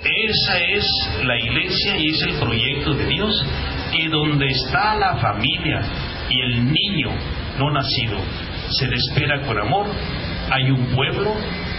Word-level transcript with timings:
Esa 0.00 0.58
es 0.58 0.86
la 1.24 1.36
iglesia 1.38 1.96
y 1.98 2.10
es 2.10 2.22
el 2.22 2.38
proyecto 2.38 2.94
de 2.94 3.06
Dios, 3.06 3.46
que 3.92 4.08
donde 4.08 4.46
está 4.46 4.94
la 4.94 5.16
familia 5.16 5.80
y 6.30 6.40
el 6.40 6.72
niño 6.72 7.10
no 7.58 7.70
nacido 7.72 8.18
se 8.70 8.86
le 8.86 8.96
espera 8.96 9.40
con 9.46 9.58
amor, 9.58 9.86
hay 10.50 10.70
un 10.70 10.86
pueblo 10.94 11.32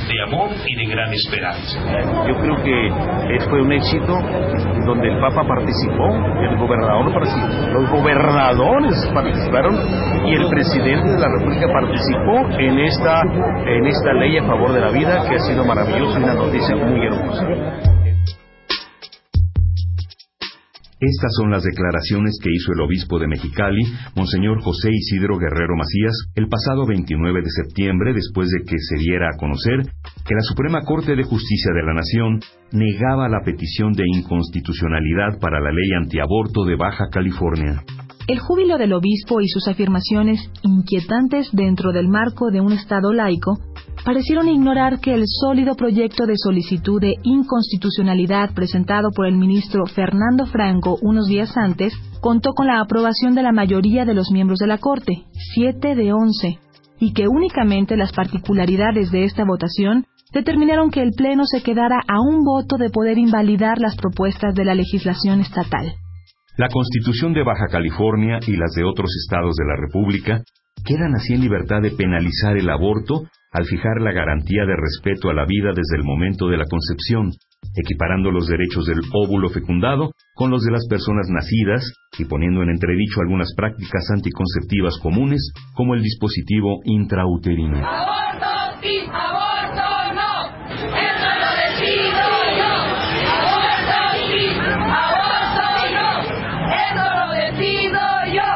de 0.08 0.22
amor 0.24 0.50
y 0.66 0.76
de 0.76 0.86
gran 0.86 1.14
esperanza. 1.14 1.80
Yo 2.28 2.36
creo 2.36 2.56
que 2.64 3.40
fue 3.50 3.62
un 3.62 3.72
éxito 3.72 4.14
donde 4.86 5.08
el 5.08 5.20
Papa 5.20 5.48
participó, 5.48 6.08
el 6.42 6.58
gobernador 6.58 7.14
participó, 7.14 7.48
los 7.72 7.90
gobernadores 7.90 8.96
participaron 9.14 9.76
y 10.26 10.34
el 10.34 10.50
presidente 10.50 11.10
de 11.10 11.20
la 11.20 11.28
República 11.38 11.68
participó 11.72 12.60
en 12.60 12.80
esta, 12.80 13.22
en 13.66 13.86
esta 13.86 14.14
ley 14.14 14.38
a 14.38 14.44
favor 14.46 14.74
de 14.74 14.82
la 14.82 14.90
vida 14.90 15.24
que 15.30 15.36
ha 15.36 15.40
sido 15.40 15.64
maravillosa 15.64 16.20
y 16.20 16.24
una 16.24 16.34
noticia 16.34 16.76
muy 16.76 17.06
hermosa. 17.06 17.99
Estas 21.00 21.32
son 21.38 21.50
las 21.50 21.64
declaraciones 21.64 22.38
que 22.44 22.52
hizo 22.52 22.74
el 22.74 22.82
obispo 22.82 23.20
de 23.20 23.28
Mexicali, 23.28 23.84
Monseñor 24.18 24.62
José 24.62 24.90
Isidro 24.92 25.38
Guerrero 25.38 25.78
Macías, 25.78 26.14
el 26.36 26.50
pasado 26.50 26.86
29 26.86 27.42
de 27.42 27.50
septiembre, 27.50 28.14
después 28.14 28.50
de 28.50 28.66
que 28.66 28.76
se 28.78 28.98
diera 28.98 29.30
a 29.32 29.38
conocer 29.38 29.80
que 30.28 30.36
la 30.36 30.42
Suprema 30.42 30.82
Corte 30.82 31.16
de 31.16 31.24
Justicia 31.24 31.72
de 31.74 31.84
la 31.84 31.94
Nación 31.94 32.42
negaba 32.74 33.30
la 33.30 33.40
petición 33.46 33.94
de 33.94 34.04
inconstitucionalidad 34.14 35.40
para 35.40 35.62
la 35.62 35.72
ley 35.72 35.90
antiaborto 35.98 36.66
de 36.66 36.76
Baja 36.76 37.06
California. 37.10 37.82
El 38.28 38.40
júbilo 38.40 38.78
del 38.78 38.92
obispo 38.92 39.40
y 39.40 39.48
sus 39.48 39.70
afirmaciones 39.70 40.52
inquietantes 40.64 41.50
dentro 41.54 41.94
del 41.94 42.10
marco 42.10 42.52
de 42.52 42.60
un 42.60 42.74
Estado 42.74 43.14
laico 43.14 43.58
parecieron 44.04 44.48
ignorar 44.48 45.00
que 45.00 45.14
el 45.14 45.24
sólido 45.26 45.76
proyecto 45.76 46.26
de 46.26 46.36
solicitud 46.38 47.02
de 47.02 47.16
inconstitucionalidad 47.24 48.54
presentado 48.54 49.10
por 49.12 49.28
el 49.28 49.38
ministro 49.38 49.86
Fernando 49.86 50.46
Franco 50.46 50.98
unos 51.02 51.28
días 51.28 51.56
antes 51.58 51.94
contó 52.22 52.54
con 52.54 52.68
la 52.68 52.80
aprobación 52.82 53.36
de 53.36 53.44
la 53.44 53.52
mayoría 53.52 54.06
de 54.06 54.14
los 54.14 54.32
miembros 54.32 54.60
de 54.60 54.68
la 54.68 54.78
Corte, 54.78 55.24
siete 55.54 55.96
de 55.96 56.14
once, 56.14 56.60
y 57.00 57.14
que 57.14 57.28
únicamente 57.28 57.98
las 57.98 58.12
particularidades 58.12 59.12
de 59.12 59.24
esta 59.24 59.44
votación 59.46 60.06
determinaron 60.34 60.92
que 60.92 61.02
el 61.02 61.12
Pleno 61.14 61.46
se 61.46 61.64
quedara 61.64 62.00
a 62.08 62.22
un 62.22 62.44
voto 62.44 62.78
de 62.78 62.90
poder 62.90 63.18
invalidar 63.18 63.80
las 63.80 63.96
propuestas 63.96 64.54
de 64.54 64.66
la 64.66 64.76
legislación 64.76 65.42
estatal. 65.42 65.94
La 66.58 66.68
Constitución 66.68 67.34
de 67.34 67.44
Baja 67.44 67.68
California 67.72 68.40
y 68.46 68.58
las 68.58 68.74
de 68.74 68.84
otros 68.84 69.10
estados 69.24 69.56
de 69.56 69.66
la 69.66 69.78
República 69.78 70.44
quedan 70.86 71.16
así 71.16 71.34
en 71.34 71.42
libertad 71.42 71.82
de 71.82 71.92
penalizar 71.92 72.58
el 72.58 72.70
aborto 72.70 73.24
al 73.52 73.66
fijar 73.66 74.00
la 74.02 74.12
garantía 74.12 74.66
de 74.66 74.76
respeto 74.76 75.30
a 75.30 75.34
la 75.34 75.46
vida 75.46 75.70
desde 75.74 75.98
el 75.98 76.04
momento 76.04 76.48
de 76.48 76.58
la 76.58 76.66
concepción, 76.66 77.32
equiparando 77.76 78.32
los 78.32 78.48
derechos 78.48 78.86
del 78.86 79.02
óvulo 79.14 79.50
fecundado 79.50 80.12
con 80.36 80.52
los 80.52 80.62
de 80.64 80.72
las 80.72 80.88
personas 80.88 81.28
nacidas 81.30 81.84
y 82.18 82.26
poniendo 82.26 82.62
en 82.62 82.70
entredicho 82.70 83.22
algunas 83.22 83.54
prácticas 83.56 84.10
anticonceptivas 84.12 84.98
comunes 85.02 85.52
como 85.74 85.96
el 85.96 86.04
dispositivo 86.04 86.82
intrauterino. 86.86 87.78
¡Aborto! 87.78 88.80
¡Sí! 88.82 89.00
¡Aborto! 89.12 90.14
¡No! 90.14 90.32
¡Eso 90.70 91.30
lo 91.42 91.52
decido 91.58 92.26
yo! 92.58 92.72
¡Aborto! 93.34 93.98
¡Sí! 94.14 94.46
¡Aborto! 94.62 95.68
¡No! 95.96 96.10
¡Eso 96.86 97.06
lo 97.18 97.28
decido 97.34 98.00
yo! 98.34 98.48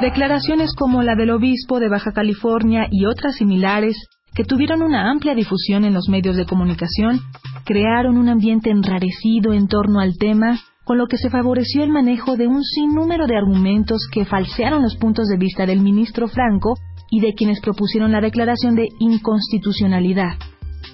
Declaraciones 0.00 0.74
como 0.74 1.02
la 1.02 1.16
del 1.16 1.30
obispo 1.30 1.80
de 1.80 1.88
Baja 1.88 2.12
California 2.12 2.88
y 2.90 3.04
otras 3.04 3.36
similares 3.36 3.96
que 4.34 4.44
tuvieron 4.44 4.82
una 4.82 5.10
amplia 5.10 5.34
difusión 5.34 5.84
en 5.84 5.94
los 5.94 6.08
medios 6.08 6.36
de 6.36 6.46
comunicación, 6.46 7.20
crearon 7.64 8.16
un 8.16 8.28
ambiente 8.28 8.70
enrarecido 8.70 9.52
en 9.52 9.68
torno 9.68 10.00
al 10.00 10.16
tema, 10.18 10.58
con 10.84 10.98
lo 10.98 11.06
que 11.06 11.18
se 11.18 11.30
favoreció 11.30 11.84
el 11.84 11.90
manejo 11.90 12.36
de 12.36 12.46
un 12.46 12.62
sinnúmero 12.62 13.26
de 13.26 13.36
argumentos 13.36 14.08
que 14.12 14.24
falsearon 14.24 14.82
los 14.82 14.96
puntos 14.96 15.26
de 15.28 15.36
vista 15.36 15.66
del 15.66 15.80
ministro 15.80 16.28
Franco 16.28 16.74
y 17.10 17.20
de 17.20 17.34
quienes 17.34 17.60
propusieron 17.60 18.12
la 18.12 18.20
declaración 18.20 18.74
de 18.74 18.88
inconstitucionalidad. 18.98 20.38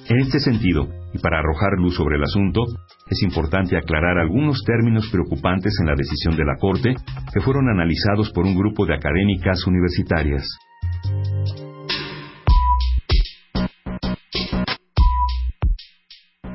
En 0.09 0.21
este 0.21 0.39
sentido, 0.41 0.89
y 1.15 1.19
para 1.19 1.39
arrojar 1.39 1.79
luz 1.79 1.95
sobre 1.95 2.17
el 2.17 2.25
asunto, 2.25 2.61
es 3.09 3.23
importante 3.23 3.77
aclarar 3.77 4.19
algunos 4.19 4.63
términos 4.67 5.09
preocupantes 5.11 5.73
en 5.81 5.87
la 5.87 5.95
decisión 5.95 6.37
de 6.37 6.45
la 6.45 6.57
Corte 6.59 6.95
que 7.33 7.41
fueron 7.41 7.69
analizados 7.69 8.31
por 8.33 8.45
un 8.45 8.57
grupo 8.57 8.87
de 8.87 8.95
académicas 8.95 9.67
universitarias. 9.67 10.45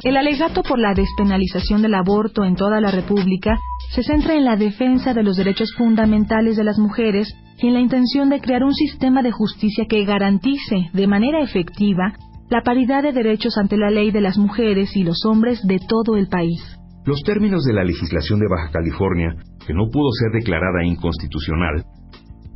El 0.01 0.15
alegato 0.15 0.63
por 0.63 0.79
la 0.79 0.93
despenalización 0.93 1.81
del 1.81 1.93
aborto 1.93 2.45
en 2.45 2.55
toda 2.55 2.79
la 2.79 2.89
República 2.89 3.59
se 3.91 4.01
centra 4.01 4.35
en 4.35 4.45
la 4.45 4.55
defensa 4.55 5.13
de 5.13 5.23
los 5.23 5.35
derechos 5.35 5.73
fundamentales 5.77 6.55
de 6.55 6.63
las 6.63 6.79
mujeres 6.79 7.35
y 7.57 7.67
en 7.67 7.73
la 7.73 7.81
intención 7.81 8.29
de 8.29 8.39
crear 8.39 8.63
un 8.63 8.73
sistema 8.73 9.21
de 9.21 9.31
justicia 9.31 9.85
que 9.89 10.05
garantice 10.05 10.89
de 10.93 11.07
manera 11.07 11.41
efectiva 11.41 12.13
la 12.49 12.61
paridad 12.61 13.03
de 13.03 13.11
derechos 13.11 13.57
ante 13.57 13.75
la 13.75 13.89
ley 13.89 14.11
de 14.11 14.21
las 14.21 14.37
mujeres 14.37 14.95
y 14.95 15.03
los 15.03 15.25
hombres 15.25 15.59
de 15.67 15.79
todo 15.85 16.16
el 16.16 16.27
país. 16.29 16.61
Los 17.05 17.21
términos 17.23 17.63
de 17.66 17.73
la 17.73 17.83
legislación 17.83 18.39
de 18.39 18.47
Baja 18.47 18.71
California, 18.71 19.35
que 19.67 19.73
no 19.73 19.89
pudo 19.91 20.11
ser 20.13 20.31
declarada 20.31 20.85
inconstitucional, 20.85 21.83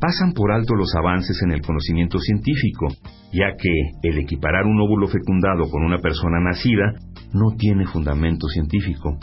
pasan 0.00 0.32
por 0.32 0.50
alto 0.50 0.74
los 0.74 0.94
avances 0.96 1.40
en 1.42 1.52
el 1.52 1.60
conocimiento 1.60 2.18
científico, 2.18 2.88
ya 3.32 3.52
que 3.58 4.08
el 4.08 4.18
equiparar 4.18 4.64
un 4.64 4.80
óvulo 4.80 5.08
fecundado 5.08 5.68
con 5.70 5.82
una 5.84 5.98
persona 5.98 6.40
nacida 6.40 6.94
no 7.34 7.54
tiene 7.58 7.84
fundamento 7.86 8.46
científico. 8.48 9.18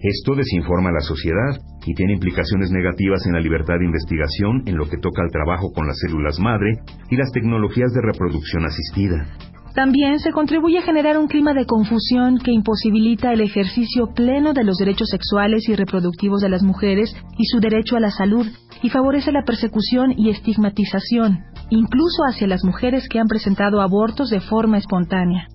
Esto 0.00 0.34
desinforma 0.34 0.88
a 0.88 0.94
la 0.94 1.00
sociedad 1.00 1.60
y 1.86 1.94
tiene 1.94 2.14
implicaciones 2.14 2.70
negativas 2.70 3.24
en 3.26 3.34
la 3.34 3.40
libertad 3.40 3.74
de 3.78 3.84
investigación 3.84 4.62
en 4.66 4.76
lo 4.76 4.88
que 4.88 4.98
toca 4.98 5.22
al 5.22 5.30
trabajo 5.30 5.70
con 5.72 5.86
las 5.86 5.98
células 5.98 6.40
madre 6.40 6.78
y 7.10 7.16
las 7.16 7.30
tecnologías 7.30 7.92
de 7.92 8.02
reproducción 8.02 8.64
asistida. 8.64 9.26
También 9.74 10.18
se 10.18 10.32
contribuye 10.32 10.78
a 10.78 10.82
generar 10.82 11.16
un 11.16 11.28
clima 11.28 11.54
de 11.54 11.64
confusión 11.64 12.38
que 12.38 12.52
imposibilita 12.52 13.32
el 13.32 13.40
ejercicio 13.40 14.12
pleno 14.14 14.52
de 14.52 14.64
los 14.64 14.76
derechos 14.76 15.08
sexuales 15.08 15.66
y 15.68 15.74
reproductivos 15.74 16.42
de 16.42 16.50
las 16.50 16.62
mujeres 16.62 17.14
y 17.38 17.44
su 17.46 17.58
derecho 17.58 17.96
a 17.96 18.00
la 18.00 18.10
salud, 18.10 18.46
y 18.82 18.90
favorece 18.90 19.32
la 19.32 19.44
persecución 19.44 20.12
y 20.16 20.30
estigmatización, 20.30 21.44
incluso 21.70 22.22
hacia 22.28 22.48
las 22.48 22.64
mujeres 22.64 23.08
que 23.08 23.18
han 23.18 23.28
presentado 23.28 23.80
abortos 23.80 24.28
de 24.28 24.40
forma 24.40 24.76
espontánea. 24.76 25.48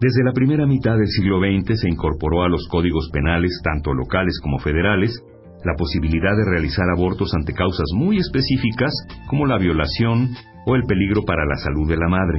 Desde 0.00 0.22
la 0.22 0.32
primera 0.32 0.64
mitad 0.64 0.96
del 0.96 1.08
siglo 1.08 1.40
XX 1.40 1.80
se 1.80 1.88
incorporó 1.88 2.44
a 2.44 2.48
los 2.48 2.68
códigos 2.68 3.10
penales, 3.12 3.60
tanto 3.64 3.92
locales 3.92 4.38
como 4.40 4.60
federales, 4.60 5.10
la 5.64 5.74
posibilidad 5.76 6.36
de 6.36 6.48
realizar 6.48 6.86
abortos 6.96 7.34
ante 7.34 7.52
causas 7.52 7.86
muy 7.96 8.18
específicas 8.18 8.92
como 9.26 9.44
la 9.46 9.58
violación 9.58 10.36
o 10.66 10.76
el 10.76 10.84
peligro 10.84 11.22
para 11.24 11.44
la 11.44 11.56
salud 11.56 11.88
de 11.88 11.96
la 11.96 12.08
madre. 12.08 12.38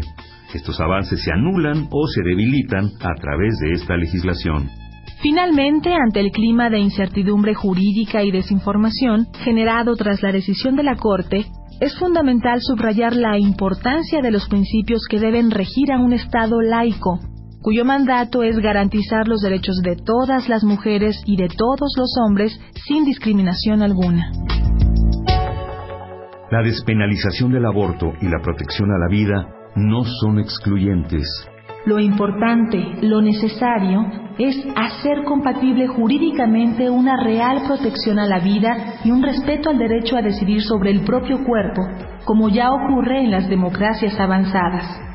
Estos 0.53 0.79
avances 0.79 1.21
se 1.21 1.33
anulan 1.33 1.89
o 1.91 2.07
se 2.07 2.21
debilitan 2.23 2.91
a 3.01 3.13
través 3.19 3.59
de 3.59 3.71
esta 3.73 3.97
legislación. 3.97 4.69
Finalmente, 5.21 5.93
ante 5.93 6.21
el 6.21 6.31
clima 6.31 6.69
de 6.69 6.79
incertidumbre 6.79 7.55
jurídica 7.55 8.23
y 8.23 8.31
desinformación 8.31 9.27
generado 9.43 9.97
tras 9.97 10.23
la 10.23 10.31
decisión 10.31 10.77
de 10.77 10.83
la 10.83 10.95
Corte, 10.95 11.45
es 11.81 11.97
fundamental 11.99 12.59
subrayar 12.61 13.17
la 13.17 13.37
importancia 13.37 14.21
de 14.21 14.31
los 14.31 14.47
principios 14.47 15.01
que 15.09 15.19
deben 15.19 15.51
regir 15.51 15.91
a 15.91 15.99
un 15.99 16.13
Estado 16.13 16.61
laico, 16.61 17.19
cuyo 17.61 17.85
mandato 17.85 18.43
es 18.43 18.57
garantizar 18.59 19.27
los 19.27 19.41
derechos 19.41 19.81
de 19.83 19.95
todas 19.95 20.47
las 20.49 20.63
mujeres 20.63 21.21
y 21.25 21.35
de 21.35 21.47
todos 21.49 21.93
los 21.97 22.15
hombres 22.25 22.59
sin 22.87 23.05
discriminación 23.05 23.81
alguna. 23.81 24.31
La 26.51 26.63
despenalización 26.63 27.51
del 27.51 27.65
aborto 27.65 28.13
y 28.21 28.27
la 28.27 28.39
protección 28.41 28.91
a 28.91 28.97
la 28.97 29.07
vida 29.07 29.47
no 29.75 30.03
son 30.03 30.39
excluyentes. 30.39 31.27
Lo 31.85 31.99
importante, 31.99 32.77
lo 33.01 33.21
necesario, 33.21 34.01
es 34.37 34.55
hacer 34.75 35.23
compatible 35.25 35.87
jurídicamente 35.87 36.89
una 36.89 37.23
real 37.23 37.63
protección 37.67 38.19
a 38.19 38.25
la 38.25 38.39
vida 38.39 38.99
y 39.03 39.11
un 39.11 39.21
respeto 39.21 39.69
al 39.69 39.77
derecho 39.77 40.17
a 40.17 40.21
decidir 40.21 40.61
sobre 40.61 40.91
el 40.91 41.01
propio 41.01 41.43
cuerpo, 41.43 41.81
como 42.25 42.49
ya 42.49 42.69
ocurre 42.71 43.23
en 43.23 43.31
las 43.31 43.47
democracias 43.47 44.19
avanzadas. 44.19 45.08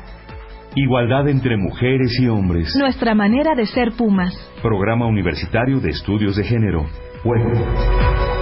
Igualdad 0.77 1.29
entre 1.29 1.55
mujeres 1.55 2.11
y 2.19 2.27
hombres. 2.27 2.75
Nuestra 2.77 3.15
manera 3.15 3.55
de 3.55 3.65
ser 3.65 3.93
Pumas. 3.97 4.33
Programa 4.61 5.07
Universitario 5.07 5.79
de 5.79 5.91
Estudios 5.91 6.35
de 6.35 6.43
Género. 6.43 6.85
Web. 7.23 8.34